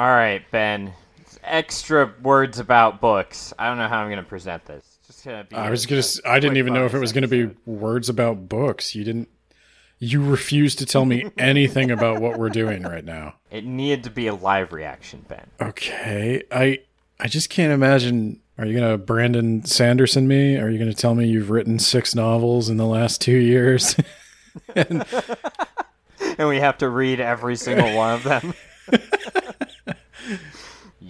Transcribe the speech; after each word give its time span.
All 0.00 0.06
right, 0.08 0.42
Ben. 0.50 0.94
Extra 1.44 2.14
words 2.22 2.58
about 2.58 3.02
books. 3.02 3.52
I 3.58 3.68
don't 3.68 3.76
know 3.76 3.86
how 3.86 3.98
I'm 3.98 4.08
going 4.08 4.16
to 4.16 4.26
present 4.26 4.64
this. 4.64 4.98
Just 5.06 5.26
gonna 5.26 5.44
be. 5.44 5.54
I 5.56 5.68
was 5.68 5.84
gonna. 5.84 6.02
I 6.24 6.40
didn't 6.40 6.56
even 6.56 6.72
know 6.72 6.86
if 6.86 6.94
it 6.94 7.00
was 7.00 7.12
gonna 7.12 7.28
be 7.28 7.50
words 7.66 8.08
about 8.08 8.48
books. 8.48 8.94
You 8.94 9.04
didn't. 9.04 9.28
You 9.98 10.24
refused 10.24 10.78
to 10.78 10.86
tell 10.86 11.04
me 11.04 11.30
anything 11.36 11.90
about 11.90 12.22
what 12.22 12.38
we're 12.38 12.48
doing 12.48 12.84
right 12.84 13.04
now. 13.04 13.34
It 13.50 13.66
needed 13.66 14.04
to 14.04 14.10
be 14.10 14.26
a 14.26 14.34
live 14.34 14.72
reaction, 14.72 15.26
Ben. 15.28 15.46
Okay, 15.60 16.44
I. 16.50 16.78
I 17.18 17.26
just 17.26 17.50
can't 17.50 17.74
imagine. 17.74 18.40
Are 18.56 18.64
you 18.64 18.78
gonna 18.78 18.96
Brandon 18.96 19.66
Sanderson 19.66 20.26
me? 20.26 20.56
Are 20.56 20.70
you 20.70 20.78
gonna 20.78 20.94
tell 20.94 21.14
me 21.14 21.26
you've 21.26 21.50
written 21.50 21.78
six 21.78 22.14
novels 22.14 22.70
in 22.70 22.78
the 22.78 22.86
last 22.86 23.20
two 23.20 23.36
years? 23.36 23.94
And 26.38 26.48
we 26.48 26.58
have 26.58 26.78
to 26.78 26.88
read 26.88 27.20
every 27.20 27.56
single 27.56 27.94
one 27.94 28.14
of 28.14 28.22
them. 28.22 28.54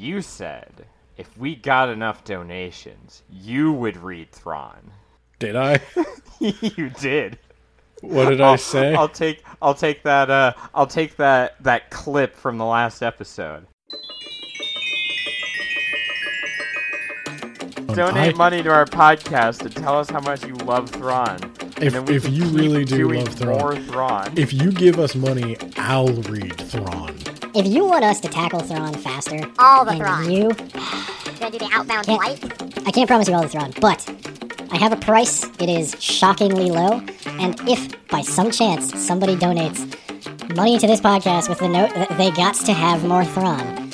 You 0.01 0.23
said 0.23 0.87
if 1.19 1.37
we 1.37 1.55
got 1.55 1.91
enough 1.91 2.25
donations, 2.25 3.23
you 3.31 3.73
would 3.73 3.99
read 3.99 4.33
Thrawn. 4.33 4.91
did 5.39 5.55
I? 5.57 5.81
you 6.41 6.89
did. 6.91 7.39
What 8.01 8.31
did 8.31 8.41
I 8.41 8.57
say? 8.57 8.95
I'll 8.95 9.09
take 9.09 9.45
I'll 9.61 9.75
take 9.75 10.03
that 10.05 10.31
uh 10.31 10.55
I'll 10.75 10.87
take 10.87 11.17
that 11.17 11.63
that 11.63 11.91
clip 11.91 12.35
from 12.35 12.57
the 12.57 12.65
last 12.65 13.03
episode. 13.03 13.67
Donate 17.89 18.35
I- 18.35 18.39
money 18.39 18.63
to 18.63 18.71
our 18.71 18.87
podcast 18.87 19.61
and 19.63 19.77
tell 19.77 19.99
us 19.99 20.09
how 20.09 20.21
much 20.21 20.47
you 20.47 20.55
love 20.55 20.89
Thrawn. 20.89 21.39
If- 21.77 22.09
if 22.09 22.29
you 22.29 22.45
really 22.47 22.87
do 22.87 23.13
love 23.13 23.29
Thrawn. 23.35 23.85
Thrawn. 23.85 24.33
If 24.37 24.55
you 24.55 24.73
give 24.73 24.99
us 24.99 25.15
money, 25.15 25.59
I'll 25.77 26.09
read 26.09 26.57
Thrawn. 26.57 27.20
If 27.55 27.67
you 27.67 27.85
want 27.85 28.05
us 28.05 28.21
to 28.21 28.29
tackle 28.29 28.61
Thrawn 28.61 28.95
faster, 28.95 29.41
All 29.59 29.85
the 29.85 29.93
and 29.93 30.01
Thrawn. 30.01 30.31
you, 30.31 30.51
Gonna 31.41 31.51
do 31.51 31.59
the 31.59 31.71
outbound 31.73 32.07
Can't- 32.07 32.23
flight? 32.23 32.87
I 32.87 32.91
can't 32.91 33.09
promise 33.09 33.29
you 33.29 33.35
all 33.35 33.43
the 33.43 33.49
Thrawn, 33.49 33.73
but 33.81 34.09
I 34.71 34.77
have 34.77 34.93
a 34.93 34.97
price. 34.97 35.45
It 35.59 35.69
is 35.69 35.97
shockingly 35.99 36.71
low, 36.71 37.03
and 37.39 37.59
if 37.69 37.89
by 38.09 38.21
some 38.23 38.51
chance 38.51 38.99
somebody 39.01 39.37
donates 39.37 39.81
money 40.55 40.79
to 40.79 40.87
this 40.87 41.01
podcast 41.01 41.49
with 41.49 41.59
the 41.59 41.69
note 41.69 41.95
that 41.95 42.17
they 42.19 42.31
got 42.31 42.55
to 42.57 42.73
have 42.73 43.05
more 43.05 43.25
Thrawn, 43.25 43.91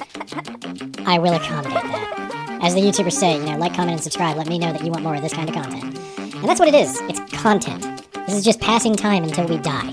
I 1.07 1.19
will 1.19 1.35
accommodate 1.35 1.73
that. 1.83 2.59
As 2.63 2.75
the 2.75 2.81
YouTubers 2.81 3.13
say, 3.13 3.37
you 3.39 3.45
know, 3.45 3.57
like, 3.59 3.75
comment, 3.75 3.93
and 3.93 4.03
subscribe. 4.03 4.37
Let 4.37 4.49
me 4.49 4.59
know 4.59 4.73
that 4.73 4.85
you 4.85 4.91
want 4.91 5.03
more 5.05 5.15
of 5.15 5.23
this 5.23 5.33
kind 5.33 5.49
of 5.49 5.55
content. 5.55 5.99
And 6.19 6.45
that's 6.45 6.59
what 6.59 6.69
it 6.69 6.75
is. 6.75 7.01
It's 7.03 7.21
content. 7.41 8.03
This 8.27 8.35
is 8.37 8.45
just 8.45 8.61
passing 8.61 8.97
time 8.97 9.23
until 9.25 9.47
we 9.47 9.59
die. 9.59 9.93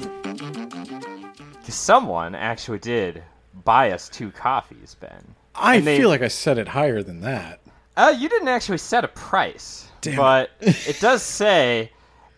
Someone 1.69 2.35
actually 2.35 2.79
did 2.79 3.23
buy 3.65 3.91
us 3.91 4.09
two 4.09 4.31
coffees, 4.31 4.95
Ben. 4.99 5.35
I 5.55 5.79
they- 5.79 5.97
feel 5.97 6.09
like 6.09 6.21
I 6.21 6.27
set 6.27 6.57
it 6.57 6.67
higher 6.69 7.01
than 7.03 7.21
that. 7.21 7.59
Uh, 7.95 8.13
you 8.17 8.27
didn't 8.27 8.47
actually 8.47 8.79
set 8.79 9.03
a 9.03 9.07
price, 9.09 9.87
Damn 10.01 10.15
but 10.15 10.49
it 10.61 10.99
does 10.99 11.21
say. 11.21 11.91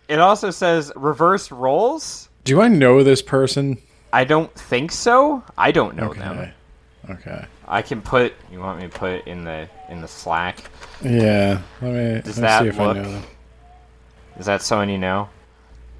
It 0.07 0.19
also 0.19 0.51
says 0.51 0.91
reverse 0.95 1.49
rolls. 1.51 2.29
Do 2.43 2.61
I 2.61 2.67
know 2.67 3.03
this 3.03 3.21
person? 3.21 3.77
I 4.13 4.23
don't 4.23 4.53
think 4.53 4.91
so. 4.91 5.43
I 5.57 5.71
don't 5.71 5.95
know 5.95 6.09
Okay. 6.09 6.19
them. 6.19 6.51
Okay. 7.09 7.45
I 7.67 7.81
can 7.81 8.01
put. 8.01 8.33
You 8.51 8.59
want 8.59 8.79
me 8.81 8.87
to 8.87 8.93
put 8.99 9.25
in 9.27 9.43
the 9.45 9.67
in 9.89 10.01
the 10.01 10.07
Slack? 10.07 10.59
Yeah. 11.03 11.61
Let 11.81 11.91
me, 11.93 12.21
Does 12.21 12.25
let 12.25 12.35
me 12.37 12.41
that 12.41 12.61
see 12.61 12.67
if 12.67 12.77
look- 12.77 12.97
I 12.97 13.01
know 13.01 13.11
them. 13.11 13.23
Is 14.37 14.45
that 14.47 14.61
someone 14.61 14.89
you 14.89 14.97
know? 14.97 15.29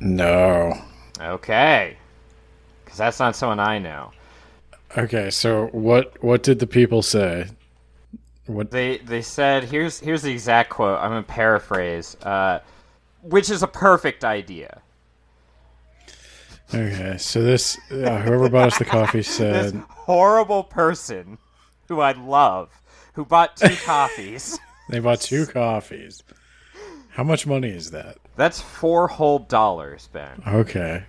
No. 0.02 0.73
Okay, 1.22 1.95
because 2.84 2.98
that's 2.98 3.20
not 3.20 3.36
someone 3.38 3.60
I 3.62 3.80
know. 3.80 4.12
Okay, 4.98 5.30
so 5.30 5.68
what 5.68 6.24
what 6.24 6.44
did 6.44 6.60
the 6.60 6.67
people 6.67 7.02
say? 7.02 7.48
What 8.45 8.72
They 8.72 8.98
they 9.00 9.22
said 9.22 9.66
here's 9.66 10.00
here's 10.00 10.22
the 10.22 10.32
exact 10.32 10.70
quote. 10.70 11.00
I'm 11.00 11.10
gonna 11.11 11.23
paraphrase, 11.23 12.16
uh, 12.23 12.60
which 13.22 13.50
is 13.50 13.64
a 13.64 13.67
perfect 13.67 14.23
idea. 14.23 14.82
Okay, 16.73 17.17
so 17.17 17.42
this 17.44 17.78
uh, 17.92 18.20
whoever 18.20 18.50
bought 18.50 18.67
us 18.67 18.78
the 18.80 18.86
coffee 18.86 19.17
This 19.20 19.28
said 19.28 19.76
horrible 19.89 20.64
person, 20.64 21.38
who 21.88 22.00
I 22.00 22.14
love, 22.14 22.70
who 23.14 23.26
bought 23.26 23.58
two 23.58 23.76
coffees. 23.86 24.60
they 24.89 25.00
bought 25.00 25.22
two 25.22 25.45
coffees. 25.45 26.23
How 27.10 27.23
much 27.23 27.48
money 27.48 27.70
is 27.70 27.92
that? 27.92 28.17
That's 28.36 28.60
four 28.61 29.08
whole 29.08 29.39
dollars, 29.39 30.10
Ben. 30.11 30.42
Okay. 30.48 31.04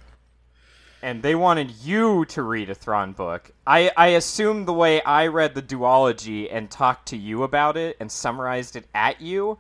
And 1.03 1.23
they 1.23 1.35
wanted 1.35 1.71
you 1.71 2.25
to 2.27 2.43
read 2.43 2.71
a 2.71 2.75
Thrawn 2.75 3.13
book. 3.13 3.51
I, 3.67 3.91
I 3.97 4.09
assume 4.09 4.65
the 4.65 4.73
way 4.73 5.03
I 5.03 5.27
read 5.27 5.55
the 5.55 5.63
duology 5.63 6.49
and 6.51 6.71
talked 6.71 7.09
to 7.09 7.17
you 7.17 7.43
about 7.43 7.77
it 7.77 7.97
and 8.01 8.11
summarized 8.11 8.77
it 8.77 8.87
at 8.95 9.21
you. 9.21 9.59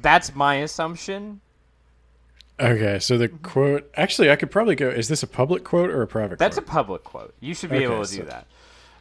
That's 0.00 0.34
my 0.34 0.56
assumption. 0.56 1.40
Okay, 2.58 2.98
so 2.98 3.16
the 3.16 3.28
quote 3.28 3.90
actually 3.94 4.30
I 4.30 4.36
could 4.36 4.50
probably 4.50 4.74
go 4.74 4.88
is 4.88 5.08
this 5.08 5.22
a 5.22 5.26
public 5.26 5.64
quote 5.64 5.88
or 5.88 6.02
a 6.02 6.06
private 6.06 6.38
That's 6.38 6.58
a 6.58 6.62
public 6.62 7.04
quote. 7.04 7.34
You 7.40 7.54
should 7.54 7.70
be 7.70 7.76
Okay, 7.76 7.84
able 7.86 8.04
to 8.04 8.16
do 8.16 8.24
that. 8.24 8.46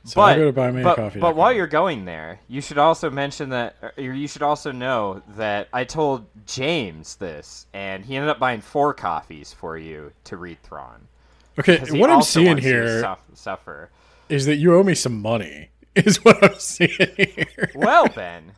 So 0.04 0.16
but, 0.16 0.36
go 0.36 0.46
to 0.46 0.54
buy 0.54 0.72
me 0.72 0.82
a 0.82 0.84
but, 0.84 0.96
coffee 0.96 1.20
but 1.20 1.36
while 1.36 1.52
you're 1.52 1.68
going 1.68 2.06
there, 2.06 2.40
you 2.48 2.62
should 2.62 2.78
also 2.78 3.10
mention 3.10 3.50
that, 3.50 3.76
er, 3.84 3.94
or 3.98 4.04
you 4.04 4.28
should 4.28 4.42
also 4.42 4.72
know 4.72 5.22
that 5.36 5.68
I 5.74 5.84
told 5.84 6.26
James 6.46 7.16
this, 7.16 7.68
and 7.74 8.06
he 8.06 8.16
ended 8.16 8.30
up 8.30 8.40
buying 8.40 8.62
four 8.62 8.94
coffees 8.94 9.54
for 9.54 9.78
you 9.78 10.12
to 10.26 10.38
read 10.38 10.62
Thrawn. 10.64 11.08
Okay, 11.60 11.80
what 12.00 12.10
I'm 12.10 12.22
seeing 12.22 12.58
here 12.58 13.18
suffer. 13.34 13.90
is 14.30 14.46
that 14.46 14.56
you 14.56 14.76
owe 14.76 14.84
me 14.84 14.96
some 14.96 15.22
money. 15.22 15.70
Is 15.96 16.24
what 16.24 16.42
I'm 16.44 16.60
seeing 16.60 17.10
here. 17.18 17.72
Well, 17.76 18.08
Ben, 18.10 18.54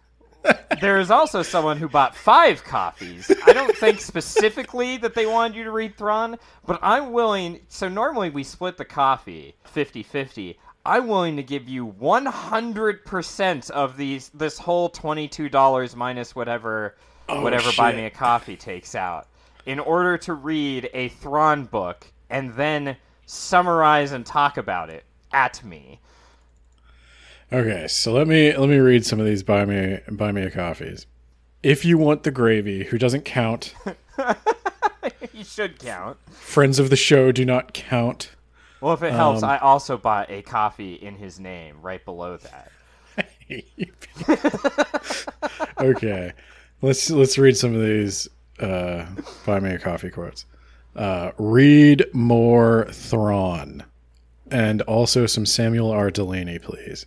there 0.82 1.00
is 1.00 1.12
also 1.12 1.44
someone 1.44 1.78
who 1.78 1.88
bought 1.88 2.16
five 2.16 2.64
copies. 2.64 3.32
I 3.46 3.54
don't 3.54 3.76
think 3.76 4.02
specifically 4.02 4.98
that 4.98 5.16
they 5.16 5.26
wanted 5.26 5.56
you 5.56 5.64
to 5.64 5.72
read 5.72 5.98
Thrawn, 5.98 6.38
but 6.66 6.80
I'm 6.82 7.12
willing. 7.12 7.62
So 7.70 7.88
normally 7.88 8.30
we 8.30 8.44
split 8.44 8.78
the 8.78 8.86
coffee 8.86 9.56
50 9.64 10.04
50. 10.04 10.60
I'm 10.86 11.08
willing 11.08 11.36
to 11.36 11.44
give 11.44 11.70
you 11.70 11.94
100% 12.00 13.72
of 13.72 13.98
these 13.98 14.30
this 14.34 14.58
whole 14.58 14.90
$22 14.90 15.96
minus 15.96 16.36
whatever 16.36 16.96
oh, 17.30 17.42
whatever 17.42 17.72
buy 17.78 17.94
me 17.94 18.06
a 18.06 18.10
coffee 18.10 18.58
takes 18.58 18.96
out 18.96 19.28
in 19.66 19.80
order 19.80 20.18
to 20.18 20.34
read 20.34 20.90
a 20.94 21.10
Thrawn 21.10 21.66
book 21.66 22.08
and 22.30 22.54
then 22.56 22.98
summarize 23.26 24.12
and 24.12 24.26
talk 24.26 24.58
about 24.58 24.90
it 24.90 25.04
at 25.32 25.64
me. 25.64 26.00
Okay, 27.54 27.88
so 27.88 28.14
let 28.14 28.28
me 28.28 28.56
let 28.56 28.70
me 28.70 28.78
read 28.78 29.06
some 29.06 29.20
of 29.20 29.26
these 29.26 29.44
buy 29.44 29.66
me 29.66 30.00
buy 30.10 30.32
me 30.32 30.44
a 30.44 30.52
coffees. 30.52 31.06
If 31.62 31.86
you 31.86 31.98
want 31.98 32.24
the 32.24 32.32
gravy, 32.32 32.86
who 32.86 32.98
doesn't 32.98 33.24
count? 33.24 33.76
you 35.34 35.44
should 35.44 35.78
count. 35.78 36.18
Friends 36.32 36.80
of 36.80 36.90
the 36.90 36.96
show 36.96 37.32
do 37.32 37.46
not 37.46 37.74
count. 37.74 38.32
Well, 38.82 38.94
if 38.94 39.04
it 39.04 39.14
helps, 39.14 39.44
Um, 39.44 39.50
I 39.50 39.60
also 39.60 39.98
bought 39.98 40.32
a 40.32 40.42
coffee 40.42 40.96
in 40.96 41.16
his 41.16 41.40
name 41.40 41.82
right 41.82 42.04
below 42.04 42.38
that. 42.38 42.72
okay, 45.80 46.34
let's 46.82 47.10
let's 47.12 47.38
read 47.38 47.58
some 47.58 47.76
of 47.76 47.82
these 47.82 48.28
uh, 48.60 49.06
buy 49.46 49.60
me 49.60 49.72
a 49.72 49.80
coffee 49.80 50.10
quotes. 50.10 50.46
Uh, 50.96 51.32
read 51.38 52.06
more 52.14 52.88
Thrawn, 52.92 53.84
and 54.50 54.82
also 54.84 55.26
some 55.26 55.46
Samuel 55.46 55.92
R. 55.92 56.12
Delany, 56.12 56.60
please. 56.60 57.06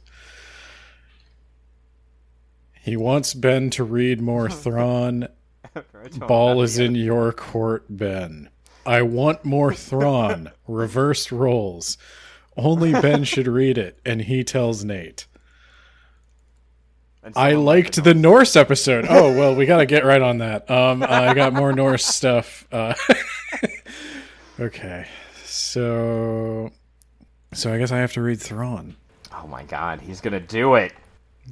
He 2.81 2.97
wants 2.97 3.35
Ben 3.35 3.71
to 3.71 3.85
read 3.85 4.21
more 4.21 4.51
Thrawn. 4.51 5.29
Ball 6.19 6.63
is 6.63 6.79
in 6.79 6.95
your 6.95 7.33
court, 7.33 7.85
Ben. 7.89 8.49
I 8.87 9.03
want 9.03 9.45
more 9.45 9.73
Thrawn. 9.73 10.51
Reversed 10.67 11.33
roles. 11.33 11.99
Only 12.57 12.93
Ben 12.93 13.25
should 13.25 13.47
read 13.47 13.79
it, 13.79 13.99
and 14.05 14.23
he 14.23 14.45
tells 14.45 14.85
Nate. 14.85 15.27
I 17.35 17.53
liked 17.53 18.05
the 18.05 18.13
Norse 18.13 18.55
episode. 18.55 19.07
Oh 19.09 19.35
well, 19.35 19.55
we 19.55 19.65
got 19.65 19.79
to 19.79 19.87
get 19.87 20.05
right 20.05 20.21
on 20.21 20.39
that. 20.39 20.71
Um, 20.71 21.03
I 21.03 21.33
got 21.33 21.55
more 21.55 21.73
Norse 21.73 22.05
stuff. 22.05 22.67
Uh, 22.71 22.95
okay, 24.61 25.07
so 25.43 26.71
so 27.55 27.73
I 27.73 27.79
guess 27.79 27.93
I 27.93 27.99
have 27.99 28.13
to 28.15 28.23
read 28.23 28.41
Thrawn. 28.41 28.97
Oh 29.33 29.47
my 29.47 29.63
god, 29.65 30.03
he's 30.03 30.21
gonna 30.21 30.41
do 30.41 30.75
it. 30.75 30.93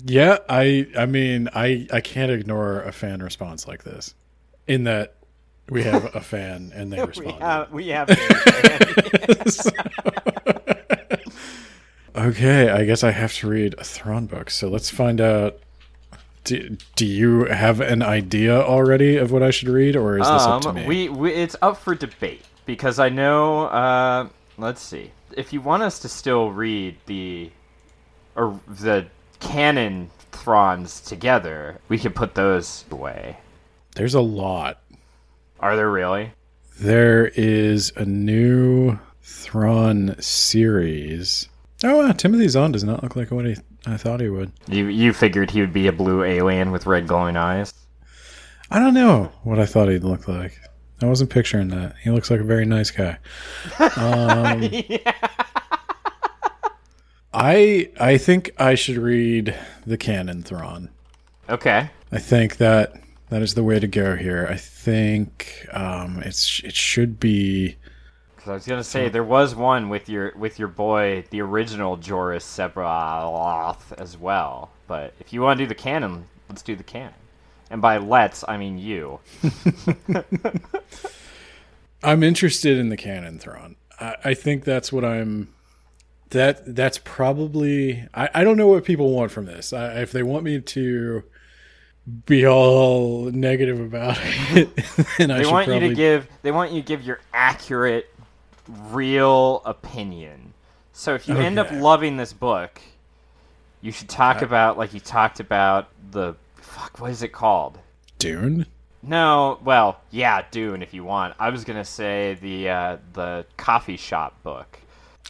Yeah, 0.05 0.39
I 0.49 0.89
I 0.97 1.07
mean 1.07 1.49
I 1.55 1.87
I 1.91 2.01
can't 2.01 2.31
ignore 2.31 2.83
a 2.83 2.93
fan 2.93 3.23
response 3.23 3.67
like 3.67 3.83
this. 3.83 4.15
In 4.67 4.85
that 4.85 5.15
we 5.69 5.83
have 5.83 6.15
a 6.15 6.21
fan 6.21 6.73
and 6.75 6.93
they 6.93 6.97
We 7.01 7.07
respond. 7.07 7.43
have, 7.43 7.73
we 7.73 7.89
have. 7.89 8.09
Okay, 12.15 12.69
I 12.69 12.85
guess 12.85 13.03
I 13.03 13.11
have 13.11 13.33
to 13.37 13.49
read 13.49 13.75
a 13.79 13.85
Thrawn 13.85 14.27
book. 14.27 14.51
So 14.51 14.69
let's 14.69 14.91
find 14.91 15.21
out. 15.21 15.59
Do, 16.45 16.77
do 16.97 17.07
you 17.07 17.45
have 17.45 17.81
an 17.81 18.03
idea 18.03 18.61
already 18.61 19.17
of 19.17 19.31
what 19.31 19.45
I 19.45 19.51
should 19.51 19.69
read, 19.69 19.95
or 19.95 20.19
is 20.19 20.27
this 20.27 20.43
up 20.43 20.63
to 20.63 20.71
um, 20.71 20.75
me? 20.75 20.87
we, 20.87 21.09
we 21.09 21.33
it's 21.33 21.55
up 21.63 21.77
for 21.77 21.95
debate 21.95 22.45
because 22.67 22.99
I 22.99 23.09
know. 23.09 23.67
Uh, 23.67 24.29
let's 24.59 24.83
see. 24.83 25.13
If 25.37 25.53
you 25.53 25.61
want 25.61 25.85
us 25.85 26.01
to 26.01 26.09
still 26.09 26.51
read 26.51 26.97
the 27.07 27.51
or 28.35 28.61
the 28.69 29.07
canon 29.41 30.11
Thrawns 30.33 31.07
together, 31.07 31.79
we 31.89 31.99
could 31.99 32.15
put 32.15 32.35
those 32.35 32.85
away. 32.91 33.39
There's 33.95 34.15
a 34.15 34.21
lot. 34.21 34.82
Are 35.63 35.77
there 35.77 35.91
really? 35.91 36.33
There 36.81 37.29
is 37.29 37.93
a 37.95 38.05
new 38.05 38.99
Thrawn 39.23 40.17
series. 40.21 41.49
Oh, 41.85 41.99
wow, 41.99 42.11
Timothy 42.13 42.49
Zahn 42.49 42.73
does 42.73 42.83
not 42.83 43.05
look 43.05 43.15
like 43.15 43.31
what 43.31 43.47
he, 43.47 43.57
I 43.87 43.97
thought 43.97 44.21
he 44.21 44.29
would. 44.29 44.51
You 44.67 44.87
you 44.87 45.13
figured 45.13 45.53
he 45.53 45.61
would 45.61 45.73
be 45.73 45.87
a 45.87 45.93
blue 45.93 46.25
alien 46.25 46.73
with 46.73 46.87
red 46.87 47.07
glowing 47.07 47.37
eyes? 47.37 47.73
I 48.73 48.81
don't 48.81 48.95
know 48.95 49.31
what 49.45 49.61
I 49.61 49.67
thought 49.67 49.89
he'd 49.89 50.03
look 50.03 50.27
like. 50.27 50.59
I 51.01 51.07
wasn't 51.07 51.31
picturing 51.31 51.69
that. 51.69 51.95
He 52.03 52.11
looks 52.11 52.29
like 52.31 52.41
a 52.41 52.45
very 52.45 52.65
nice 52.65 52.91
guy. 52.91 53.19
Um, 53.79 54.69
I 57.33 57.89
I 58.01 58.19
think 58.19 58.51
I 58.59 58.75
should 58.75 58.97
read 58.97 59.57
the 59.87 59.97
canon 59.97 60.43
Thrawn. 60.43 60.91
Okay. 61.49 61.89
I 62.11 62.19
think 62.19 62.57
that 62.57 62.95
that 63.33 63.41
is 63.41 63.55
the 63.55 63.65
way 63.65 63.81
to 63.81 63.87
go 63.87 64.15
here. 64.15 64.47
I 64.51 64.57
think 64.57 65.67
um, 65.73 66.23
it's 66.23 66.61
it 66.65 66.77
should 66.77 67.19
be. 67.19 67.77
'Cause 68.37 68.49
I 68.49 68.53
was 68.55 68.67
gonna 68.67 68.85
say 68.85 69.09
there 69.09 69.25
was 69.25 69.55
one 69.55 69.89
with 69.89 70.09
your 70.09 70.33
with 70.37 70.59
your 70.59 70.69
boy, 70.69 71.25
the 71.31 71.41
original 71.41 71.97
Jorus 71.97 72.43
C'baoth 72.43 73.93
as 73.99 74.19
well. 74.19 74.71
But 74.87 75.15
if 75.19 75.33
you 75.33 75.41
want 75.41 75.59
to 75.59 75.65
do 75.65 75.69
the 75.69 75.75
canon, 75.75 76.27
let's 76.51 76.61
do 76.61 76.77
the 76.77 76.83
canon. 76.83 77.15
And 77.71 77.81
by 77.81 77.97
let's, 77.97 78.45
I 78.47 78.59
mean 78.59 78.77
you. 78.77 79.21
I'm 82.05 82.23
interested 82.23 82.77
in 82.77 82.91
the 82.91 82.97
canon 82.99 83.39
Thrawn. 83.39 83.77
I, 83.99 84.17
I 84.25 84.35
think 84.35 84.65
that's 84.65 84.93
what 84.93 85.07
I'm. 85.07 85.55
That 86.31 86.75
that's 86.75 86.99
probably. 86.99 88.07
I, 88.13 88.29
I 88.35 88.45
don't 88.45 88.59
know 88.59 88.67
what 88.67 88.85
people 88.85 89.15
want 89.15 89.31
from 89.31 89.47
this. 89.47 89.73
I, 89.73 90.03
if 90.03 90.13
they 90.13 90.23
want 90.23 90.45
me 90.45 90.61
to 90.61 91.23
be 92.27 92.47
all 92.47 93.31
negative 93.31 93.81
about 93.81 94.19
it, 94.21 94.69
I 95.19 95.43
They 95.43 95.47
want 95.47 95.67
probably 95.69 95.75
you 95.75 95.89
to 95.91 95.95
give 95.95 96.29
they 96.43 96.51
want 96.51 96.73
you 96.73 96.83
to 96.83 96.87
give 96.87 97.03
your 97.03 97.21
accurate, 97.33 98.13
real 98.69 99.63
opinion. 99.65 100.55
So 100.93 101.15
if 101.15 101.29
you 101.29 101.37
end 101.37 101.59
up 101.59 101.71
loving 101.71 102.17
this 102.17 102.33
book, 102.33 102.81
you 103.81 103.93
should 103.93 104.09
talk 104.09 104.43
about 104.43 104.77
like 104.79 104.95
you 104.95 105.01
talked 105.01 105.41
about 105.41 105.89
the 106.11 106.35
fuck. 106.57 107.01
What 107.01 107.11
is 107.11 107.23
it 107.23 107.33
called? 107.33 107.79
Dune. 108.19 108.67
No, 109.05 109.59
well, 109.65 110.01
yeah, 110.11 110.45
Dune. 110.51 110.83
If 110.83 110.95
you 110.95 111.03
want, 111.03 111.35
I 111.39 111.51
was 111.51 111.65
gonna 111.65 111.85
say 111.85 112.39
the 112.41 112.69
uh, 112.69 112.97
the 113.15 113.47
coffee 113.57 113.97
shop 113.97 114.43
book. 114.43 114.79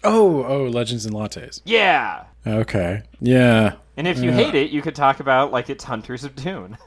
Oh, 0.04 0.44
oh, 0.44 0.64
Legends 0.64 1.06
and 1.06 1.14
Lattes. 1.14 1.60
Yeah, 1.64 2.24
Okay. 2.46 3.02
Yeah. 3.20 3.74
And 3.96 4.06
if 4.08 4.18
you 4.18 4.30
Yeah. 4.30 4.36
hate 4.36 4.54
it, 4.54 4.70
you 4.70 4.82
could 4.82 4.94
talk 4.94 5.20
about 5.20 5.52
like 5.52 5.68
it's 5.70 5.84
Hunters 5.84 6.24
of 6.24 6.34
Dune. 6.36 6.76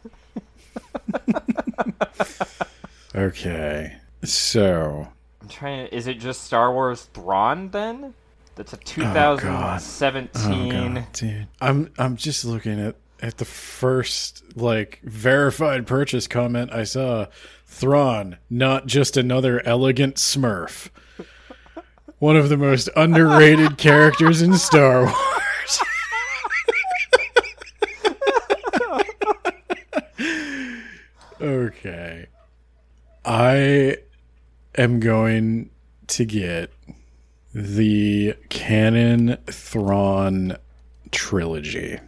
Okay. 3.14 3.96
So, 4.24 5.08
I'm 5.42 5.48
trying 5.48 5.88
to. 5.88 5.96
Is 5.96 6.08
it 6.08 6.16
just 6.20 6.44
Star 6.44 6.74
Wars 6.74 7.04
Thrawn 7.14 7.70
then? 7.70 8.14
That's 8.56 8.74
a 8.74 8.78
Oh, 8.78 8.80
God. 9.38 9.80
2017. 9.80 10.52
oh 10.52 10.70
god, 10.96 11.06
dude. 11.14 11.48
I'm 11.62 11.92
I'm 11.98 12.18
just 12.18 12.44
looking 12.46 12.80
at 12.80 12.96
at 13.22 13.38
the 13.38 13.46
first 13.46 14.44
like 14.58 15.00
verified 15.04 15.88
purchase 15.88 16.28
comment 16.28 16.72
I 16.74 16.84
saw. 16.84 17.28
Thrawn, 17.66 18.38
not 18.50 18.86
just 18.86 19.18
another 19.18 19.66
elegant 19.66 20.16
Smurf. 20.16 20.90
One 22.20 22.38
of 22.38 22.48
the 22.50 22.58
most 22.58 22.90
underrated 22.96 23.78
characters 23.78 24.42
in 24.42 24.56
Star 24.58 25.04
Wars. 25.06 25.16
Okay. 31.46 32.28
I 33.24 33.98
am 34.78 35.00
going 35.00 35.70
to 36.08 36.26
get 36.26 36.72
the 37.54 38.36
canon 38.50 39.38
Thrawn 39.48 40.58
trilogy. 41.12 42.00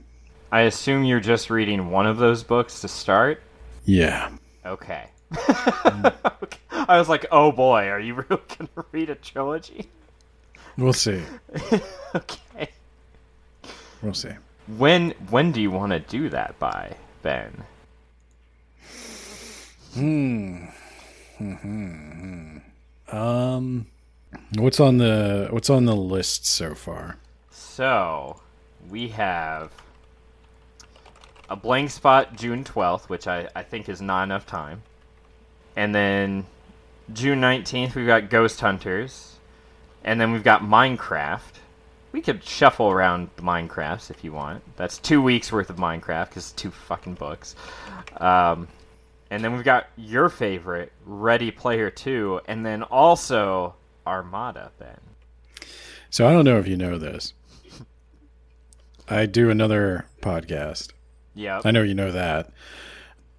I 0.52 0.62
assume 0.62 1.04
you're 1.04 1.20
just 1.20 1.50
reading 1.50 1.92
one 1.92 2.08
of 2.08 2.18
those 2.18 2.44
books 2.44 2.82
to 2.82 2.88
start. 2.88 3.42
Yeah. 3.86 4.32
Okay. 4.66 5.10
I 5.32 6.98
was 6.98 7.10
like, 7.10 7.26
oh 7.32 7.52
boy, 7.52 7.88
are 7.88 8.00
you 8.00 8.14
really 8.30 8.42
gonna 8.58 8.86
read 8.92 9.10
a 9.10 9.16
trilogy? 9.16 9.90
We'll 10.78 10.94
see. 10.94 11.22
okay. 12.16 12.70
We'll 14.02 14.14
see. 14.14 14.32
When 14.78 15.12
when 15.30 15.52
do 15.52 15.62
you 15.62 15.72
want 15.72 15.92
to 15.92 16.00
do 16.00 16.30
that 16.30 16.58
by, 16.60 16.96
Ben? 17.24 17.64
Um 23.12 23.88
what's 24.56 24.80
on 24.80 24.98
the 24.98 25.48
what's 25.52 25.70
on 25.70 25.86
the 25.86 25.96
list 25.96 26.46
so 26.46 26.76
far? 26.76 27.18
So, 27.52 28.42
we 28.90 29.10
have 29.10 29.72
a 31.50 31.56
blank 31.56 31.90
spot 31.92 32.36
June 32.36 32.64
12th, 32.64 33.10
which 33.10 33.28
I, 33.28 33.48
I 33.56 33.64
think 33.64 33.90
is 33.90 34.02
not 34.02 34.24
enough 34.24 34.46
time. 34.46 34.82
And 35.76 35.94
then 35.94 36.46
June 37.14 37.40
19th, 37.40 37.96
we've 37.96 38.08
got 38.08 38.30
Ghost 38.30 38.60
Hunters. 38.60 39.36
And 40.04 40.20
then 40.20 40.32
we've 40.32 40.44
got 40.44 40.62
Minecraft. 40.62 41.42
We 42.12 42.22
could 42.22 42.44
shuffle 42.44 42.90
around 42.90 43.30
the 43.36 43.42
Minecrafts 43.44 44.10
if 44.10 44.24
you 44.24 44.34
want. 44.34 44.64
That's 44.76 44.98
two 44.98 45.22
weeks 45.22 45.52
worth 45.52 45.70
of 45.70 45.76
Minecraft 45.76 46.30
because 46.30 46.52
two 46.54 46.72
fucking 46.72 47.16
books. 47.16 47.56
Um, 48.18 48.68
and 49.30 49.44
then 49.44 49.54
we've 49.54 49.64
got 49.64 49.88
your 49.96 50.30
favorite, 50.30 50.92
Ready 51.06 51.52
Player 51.52 51.90
2. 51.90 52.42
And 52.48 52.66
then 52.66 52.84
also 52.84 53.76
Armada, 54.06 54.72
Ben. 54.80 55.00
So 56.10 56.28
I 56.28 56.32
don't 56.32 56.46
know 56.46 56.60
if 56.60 56.68
you 56.68 56.78
know 56.78 56.98
this. 56.98 57.34
I 59.10 59.26
do 59.26 59.50
another 59.50 60.06
podcast. 60.22 60.92
Yeah. 61.34 61.62
I 61.64 61.72
know 61.72 61.84
you 61.84 61.96
know 61.96 62.12
that. 62.12 62.50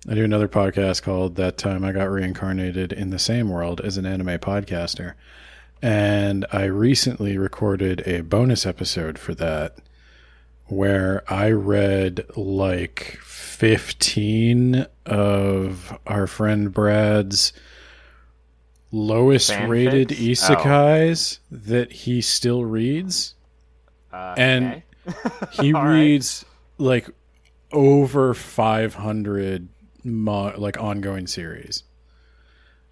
I 0.09 0.15
do 0.15 0.25
another 0.25 0.49
podcast 0.49 1.03
called 1.03 1.37
That 1.37 1.59
Time 1.59 1.85
I 1.85 1.93
Got 1.93 2.11
Reincarnated 2.11 2.93
in 2.93 3.11
the 3.11 3.19
Same 3.19 3.51
World 3.51 3.81
as 3.81 3.97
an 3.97 4.07
Anime 4.07 4.39
Podcaster. 4.39 5.15
And 5.83 6.47
I 6.53 6.65
recently 6.65 7.37
recorded 7.37 8.07
a 8.07 8.23
bonus 8.23 8.65
episode 8.65 9.19
for 9.19 9.35
that 9.35 9.77
where 10.67 11.23
I 11.29 11.51
read 11.51 12.25
like 12.37 13.19
15 13.59 14.87
of 15.05 15.99
our 16.07 16.29
friend 16.29 16.73
Brad's 16.73 17.53
lowest 18.93 19.51
Fanfics? 19.51 19.69
rated 19.69 20.13
Oh. 20.13 20.15
isekais 20.15 21.39
that 21.51 21.91
he 21.91 22.21
still 22.21 22.65
reads. 22.65 23.35
Uh, 24.13 24.35
and- 24.39 24.65
okay. 24.67 24.85
He 25.63 25.73
All 25.75 25.85
right. 25.85 25.95
reads 26.01 26.45
like 26.77 27.09
over 27.73 28.33
500 28.35 29.69
mo- 30.05 30.55
like 30.57 30.79
ongoing 30.79 31.27
series. 31.27 31.83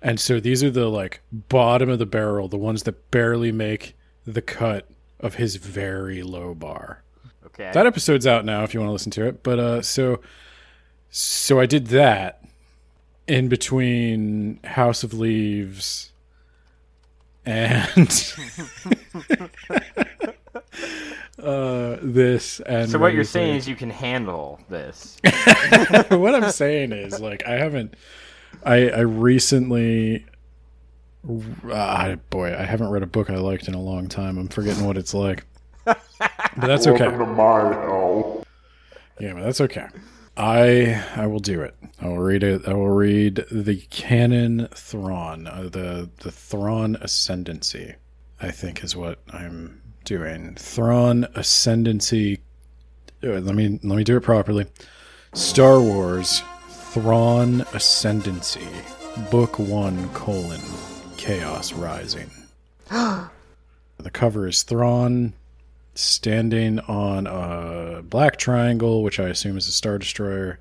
And 0.03 0.19
so 0.19 0.41
these 0.41 0.65
are 0.65 0.71
the 0.71 0.89
like 0.89 1.21
bottom 1.31 1.89
of 1.91 1.99
the 2.01 2.07
barrel, 2.07 2.49
the 2.49 2.57
ones 2.57 2.83
that 2.85 3.11
barely 3.13 3.53
make 3.53 3.97
the 4.27 4.43
cut 4.43 4.89
of 5.21 5.35
his 5.37 5.57
very 5.57 6.23
low 6.25 6.55
bar. 6.55 7.05
Okay. 7.47 7.71
That 7.73 7.87
episode's 7.87 8.27
out 8.27 8.45
now 8.45 8.65
if 8.65 8.75
you 8.75 8.81
want 8.81 8.89
to 8.89 8.93
listen 8.95 9.13
to 9.13 9.27
it. 9.27 9.43
But 9.45 9.59
uh 9.61 9.83
so 9.83 10.21
so 11.17 11.59
I 11.59 11.65
did 11.65 11.87
that 11.87 12.45
in 13.27 13.49
between 13.49 14.61
House 14.65 15.03
of 15.03 15.15
Leaves 15.15 16.13
and 17.47 17.97
uh 21.43 21.97
this 22.03 22.61
and 22.61 22.91
so 22.91 22.99
what 22.99 23.15
you're 23.15 23.23
Player 23.23 23.25
saying 23.25 23.55
is 23.57 23.67
you 23.67 23.77
can 23.77 23.89
handle 23.89 24.61
this. 24.69 25.17
what 26.09 26.35
I'm 26.35 26.51
saying 26.51 26.93
is 26.93 27.19
like 27.19 27.47
I 27.47 27.53
haven't 27.53 27.95
I 28.63 28.91
I 28.91 29.01
recently 29.01 30.27
ah, 31.71 32.17
boy, 32.29 32.55
I 32.55 32.65
haven't 32.65 32.91
read 32.91 33.03
a 33.03 33.07
book 33.07 33.31
I 33.31 33.37
liked 33.37 33.69
in 33.69 33.75
a 33.75 33.81
long 33.81 34.09
time. 34.09 34.37
I'm 34.37 34.49
forgetting 34.49 34.85
what 34.85 34.99
it's 34.99 35.15
like. 35.15 35.45
But 35.85 35.99
that's 36.57 36.87
okay. 36.87 37.09
Welcome 37.09 37.21
to 37.21 37.33
my 37.33 37.73
hell. 37.73 38.45
Yeah, 39.19 39.33
but 39.33 39.45
that's 39.45 39.63
okay. 39.63 39.87
I 40.37 41.03
I 41.17 41.27
will 41.27 41.39
do 41.41 41.63
it. 41.63 41.75
I 42.01 42.09
will 42.09 42.19
read 42.19 42.43
it. 42.43 42.67
I 42.69 42.75
will 42.75 42.91
read 42.91 43.45
the 43.51 43.77
canon 43.91 44.69
Thrawn, 44.75 45.47
uh, 45.47 45.69
the 45.73 46.11
the 46.19 46.31
Thrawn 46.31 46.97
Ascendancy. 46.97 47.95
I 48.41 48.51
think 48.51 48.85
is 48.85 48.95
what 48.95 49.19
I'm 49.33 49.81
doing. 50.05 50.55
Thrawn 50.57 51.27
Ascendancy. 51.35 52.41
uh, 53.25 53.29
Let 53.29 53.55
me 53.55 53.81
let 53.83 53.97
me 53.97 54.05
do 54.05 54.17
it 54.17 54.23
properly. 54.23 54.67
Star 55.33 55.81
Wars 55.81 56.43
Thrawn 56.71 57.63
Ascendancy, 57.73 58.67
Book 59.31 59.59
One: 59.59 60.09
colon 60.11 60.61
Chaos 61.17 61.73
Rising. 61.73 62.31
the 62.91 63.31
cover 64.13 64.47
is 64.47 64.63
Thrawn 64.63 65.33
standing 65.97 66.81
on 66.81 67.27
a 67.27 68.03
black 68.03 68.37
triangle, 68.37 69.03
which 69.03 69.19
I 69.19 69.29
assume 69.29 69.57
is 69.57 69.69
a 69.69 69.73
star 69.73 69.99
destroyer, 69.99 70.59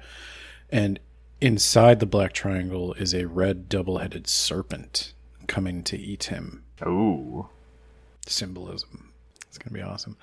and 0.70 1.00
inside 1.42 2.00
the 2.00 2.06
black 2.06 2.34
triangle 2.34 2.94
is 2.94 3.14
a 3.14 3.26
red 3.26 3.70
double-headed 3.70 4.28
serpent 4.28 5.14
coming 5.48 5.84
to 5.84 5.98
eat 5.98 6.26
him. 6.26 6.64
Ooh. 6.86 7.50
Symbolism. 8.26 9.14
It's 9.48 9.58
gonna 9.58 9.74
be 9.74 9.82
awesome. 9.82 10.18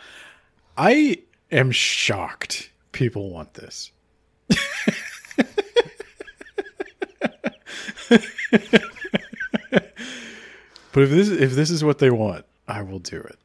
I 0.77 1.19
am 1.51 1.71
shocked 1.71 2.71
people 2.93 3.31
want 3.31 3.55
this. 3.55 3.93
but 4.49 4.63
if 11.03 11.11
this 11.11 11.29
if 11.29 11.53
this 11.53 11.71
is 11.71 11.83
what 11.85 11.99
they 11.99 12.11
want, 12.11 12.45
I 12.69 12.83
will 12.83 12.99
do 12.99 13.19
it. 13.21 13.39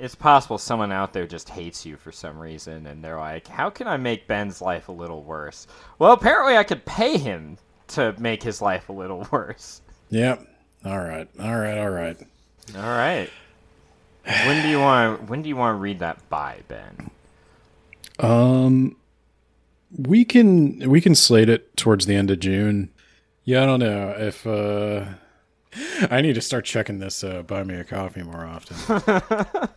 It's 0.00 0.14
possible 0.14 0.56
someone 0.58 0.92
out 0.92 1.12
there 1.12 1.26
just 1.26 1.50
hates 1.50 1.84
you 1.84 1.96
for 1.96 2.10
some 2.10 2.38
reason, 2.38 2.86
and 2.86 3.04
they're 3.04 3.18
like, 3.18 3.46
"How 3.46 3.68
can 3.70 3.86
I 3.86 3.96
make 3.98 4.26
Ben's 4.26 4.62
life 4.62 4.88
a 4.88 4.92
little 4.92 5.22
worse?" 5.22 5.66
Well, 5.98 6.12
apparently, 6.12 6.56
I 6.56 6.64
could 6.64 6.84
pay 6.86 7.18
him 7.18 7.58
to 7.88 8.14
make 8.18 8.42
his 8.42 8.62
life 8.62 8.88
a 8.88 8.92
little 8.92 9.26
worse. 9.32 9.82
Yep. 10.08 10.46
All 10.84 10.98
right. 10.98 11.28
All 11.38 11.58
right. 11.58 11.78
All 11.78 11.90
right. 11.90 12.16
All 12.74 12.82
right. 12.82 13.28
When 14.24 14.62
do 14.62 14.68
you 14.68 14.80
want? 14.80 15.28
When 15.28 15.42
do 15.42 15.48
you 15.48 15.56
want 15.56 15.76
to 15.76 15.80
read 15.80 15.98
that 15.98 16.28
by 16.28 16.60
Ben? 16.68 17.10
Um, 18.18 18.96
we 19.96 20.24
can 20.24 20.88
we 20.90 21.00
can 21.00 21.14
slate 21.14 21.48
it 21.48 21.76
towards 21.76 22.06
the 22.06 22.14
end 22.14 22.30
of 22.30 22.40
June. 22.40 22.90
Yeah, 23.44 23.62
I 23.62 23.66
don't 23.66 23.80
know 23.80 24.14
if 24.16 24.46
uh, 24.46 25.04
I 26.10 26.20
need 26.20 26.34
to 26.34 26.40
start 26.40 26.64
checking 26.64 26.98
this. 26.98 27.22
Uh, 27.22 27.42
buy 27.42 27.62
me 27.62 27.74
a 27.74 27.84
coffee 27.84 28.22
more 28.22 28.44
often. 28.44 28.76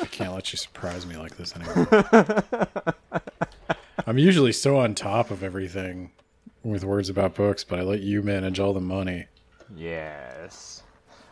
I 0.00 0.06
can't 0.06 0.34
let 0.34 0.52
you 0.52 0.56
surprise 0.58 1.06
me 1.06 1.16
like 1.16 1.36
this 1.36 1.54
anymore. 1.54 2.04
I'm 4.06 4.18
usually 4.18 4.52
so 4.52 4.76
on 4.78 4.94
top 4.94 5.30
of 5.30 5.42
everything 5.42 6.10
with 6.62 6.84
words 6.84 7.08
about 7.08 7.34
books, 7.34 7.64
but 7.64 7.78
I 7.78 7.82
let 7.82 8.00
you 8.00 8.22
manage 8.22 8.58
all 8.60 8.72
the 8.72 8.80
money. 8.80 9.26
Yes. 9.74 10.82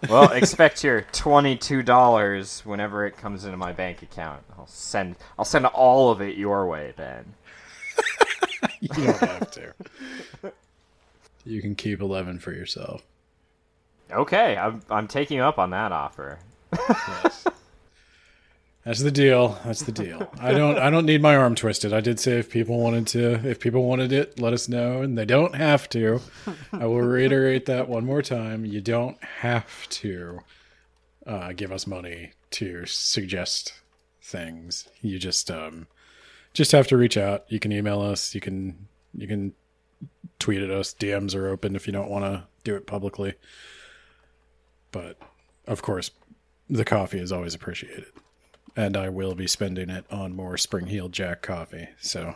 Well, 0.08 0.30
expect 0.32 0.84
your 0.84 1.02
twenty-two 1.12 1.82
dollars 1.82 2.60
whenever 2.64 3.06
it 3.06 3.16
comes 3.16 3.44
into 3.44 3.56
my 3.56 3.72
bank 3.72 4.02
account. 4.02 4.42
I'll 4.58 4.66
send. 4.66 5.16
I'll 5.38 5.44
send 5.44 5.66
all 5.66 6.10
of 6.10 6.20
it 6.20 6.36
your 6.36 6.66
way, 6.66 6.92
Ben. 6.96 7.34
You 8.80 8.88
don't 8.88 9.18
have 9.20 9.50
to. 9.52 9.72
You 11.46 11.62
can 11.62 11.74
keep 11.74 12.00
eleven 12.02 12.38
for 12.38 12.52
yourself. 12.52 13.02
Okay, 14.10 14.56
I'm. 14.56 14.82
I'm 14.90 15.08
taking 15.08 15.40
up 15.40 15.58
on 15.58 15.70
that 15.70 15.92
offer. 15.92 16.38
Yes. 16.72 17.46
That's 18.84 19.00
the 19.00 19.10
deal. 19.10 19.58
That's 19.64 19.82
the 19.82 19.92
deal. 19.92 20.30
I 20.38 20.52
don't 20.52 20.78
I 20.78 20.90
don't 20.90 21.06
need 21.06 21.22
my 21.22 21.34
arm 21.36 21.54
twisted. 21.54 21.94
I 21.94 22.02
did 22.02 22.20
say 22.20 22.38
if 22.38 22.50
people 22.50 22.78
wanted 22.78 23.06
to 23.08 23.48
if 23.48 23.58
people 23.58 23.84
wanted 23.84 24.12
it, 24.12 24.38
let 24.38 24.52
us 24.52 24.68
know 24.68 25.00
and 25.00 25.16
they 25.16 25.24
don't 25.24 25.54
have 25.54 25.88
to. 25.90 26.20
I 26.70 26.84
will 26.84 27.00
reiterate 27.00 27.64
that 27.64 27.88
one 27.88 28.04
more 28.04 28.20
time. 28.20 28.66
You 28.66 28.82
don't 28.82 29.22
have 29.24 29.88
to 29.88 30.40
uh, 31.26 31.52
give 31.54 31.72
us 31.72 31.86
money 31.86 32.32
to 32.52 32.84
suggest 32.84 33.72
things. 34.20 34.86
You 35.00 35.18
just 35.18 35.50
um 35.50 35.86
just 36.52 36.72
have 36.72 36.86
to 36.88 36.98
reach 36.98 37.16
out. 37.16 37.44
You 37.48 37.58
can 37.60 37.72
email 37.72 38.02
us, 38.02 38.34
you 38.34 38.42
can 38.42 38.86
you 39.14 39.26
can 39.26 39.54
tweet 40.38 40.60
at 40.60 40.70
us. 40.70 40.92
DMs 40.92 41.34
are 41.34 41.48
open 41.48 41.74
if 41.74 41.86
you 41.86 41.92
don't 41.94 42.10
want 42.10 42.26
to 42.26 42.44
do 42.64 42.74
it 42.76 42.86
publicly. 42.86 43.32
But 44.94 45.18
of 45.66 45.82
course, 45.82 46.12
the 46.70 46.84
coffee 46.84 47.18
is 47.18 47.32
always 47.32 47.54
appreciated 47.54 48.06
and 48.76 48.96
I 48.96 49.08
will 49.08 49.34
be 49.34 49.46
spending 49.46 49.90
it 49.90 50.04
on 50.10 50.34
more 50.34 50.56
Spring 50.56 50.86
Heel 50.86 51.08
Jack 51.08 51.42
coffee. 51.42 51.88
So, 52.00 52.34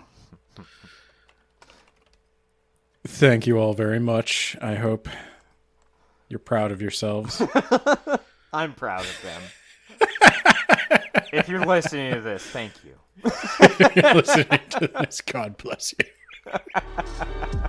thank 3.06 3.46
you 3.46 3.58
all 3.58 3.74
very 3.74 3.98
much. 3.98 4.56
I 4.60 4.74
hope 4.74 5.08
you're 6.28 6.38
proud 6.38 6.72
of 6.72 6.80
yourselves. 6.80 7.42
I'm 8.52 8.74
proud 8.74 9.04
of 9.04 9.22
them. 9.22 9.42
if 11.32 11.48
you're 11.48 11.64
listening 11.64 12.14
to 12.14 12.20
this, 12.20 12.42
thank 12.42 12.72
you. 12.84 12.94
you're 13.96 14.14
listening 14.14 14.60
to 14.70 14.90
this. 14.94 15.20
God 15.20 15.56
bless 15.56 15.94
you. 15.98 16.06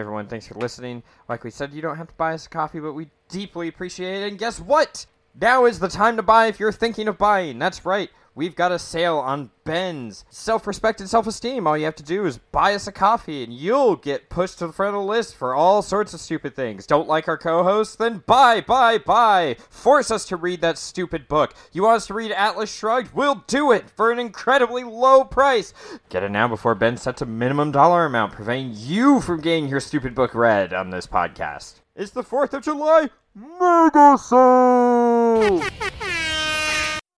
Everyone, 0.00 0.26
thanks 0.26 0.48
for 0.48 0.54
listening. 0.54 1.02
Like 1.28 1.44
we 1.44 1.50
said, 1.50 1.72
you 1.72 1.82
don't 1.82 1.96
have 1.96 2.08
to 2.08 2.14
buy 2.14 2.32
us 2.32 2.46
a 2.46 2.48
coffee, 2.48 2.80
but 2.80 2.94
we 2.94 3.10
deeply 3.28 3.68
appreciate 3.68 4.22
it. 4.22 4.28
And 4.28 4.38
guess 4.38 4.58
what? 4.58 5.04
Now 5.38 5.66
is 5.66 5.78
the 5.78 5.88
time 5.88 6.16
to 6.16 6.22
buy 6.22 6.46
if 6.46 6.58
you're 6.58 6.72
thinking 6.72 7.06
of 7.06 7.18
buying. 7.18 7.58
That's 7.58 7.84
right. 7.84 8.10
We've 8.34 8.54
got 8.54 8.72
a 8.72 8.78
sale 8.78 9.18
on 9.18 9.50
Ben's 9.64 10.24
self 10.30 10.66
respect 10.66 11.00
and 11.00 11.08
self 11.08 11.26
esteem. 11.26 11.66
All 11.66 11.76
you 11.76 11.84
have 11.84 11.96
to 11.96 12.02
do 12.02 12.26
is 12.26 12.38
buy 12.38 12.74
us 12.74 12.86
a 12.86 12.92
coffee 12.92 13.42
and 13.42 13.52
you'll 13.52 13.96
get 13.96 14.30
pushed 14.30 14.58
to 14.58 14.66
the 14.66 14.72
front 14.72 14.94
of 14.94 15.02
the 15.02 15.06
list 15.06 15.34
for 15.34 15.54
all 15.54 15.82
sorts 15.82 16.14
of 16.14 16.20
stupid 16.20 16.54
things. 16.54 16.86
Don't 16.86 17.08
like 17.08 17.28
our 17.28 17.36
co 17.36 17.62
hosts? 17.62 17.96
Then 17.96 18.22
buy, 18.26 18.60
buy, 18.60 18.98
buy. 18.98 19.56
Force 19.68 20.10
us 20.10 20.24
to 20.26 20.36
read 20.36 20.60
that 20.60 20.78
stupid 20.78 21.28
book. 21.28 21.54
You 21.72 21.82
want 21.82 21.96
us 21.96 22.06
to 22.06 22.14
read 22.14 22.30
Atlas 22.32 22.74
Shrugged? 22.74 23.14
We'll 23.14 23.44
do 23.46 23.72
it 23.72 23.90
for 23.90 24.10
an 24.12 24.18
incredibly 24.18 24.84
low 24.84 25.24
price. 25.24 25.74
Get 26.08 26.22
it 26.22 26.30
now 26.30 26.48
before 26.48 26.74
Ben 26.74 26.96
sets 26.96 27.22
a 27.22 27.26
minimum 27.26 27.72
dollar 27.72 28.06
amount, 28.06 28.32
preventing 28.32 28.72
you 28.74 29.20
from 29.20 29.40
getting 29.40 29.68
your 29.68 29.80
stupid 29.80 30.14
book 30.14 30.34
read 30.34 30.72
on 30.72 30.90
this 30.90 31.06
podcast. 31.06 31.80
It's 31.96 32.12
the 32.12 32.22
4th 32.22 32.54
of 32.54 32.62
July 32.62 33.10
Mega 33.34 34.16
Sale! 34.18 35.90